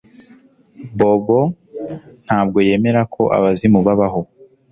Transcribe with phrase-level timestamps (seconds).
[0.97, 1.39] Bobo
[2.25, 4.21] ntabwo yemera ko abazimu babaho